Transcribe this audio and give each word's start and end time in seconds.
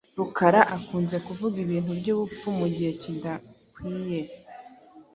Rukara 0.17 0.61
akunze 0.75 1.17
kuvuga 1.27 1.55
ibintu 1.65 1.91
byubupfu 1.99 2.47
mugihe 2.59 2.91
kidakwiye. 3.01 4.21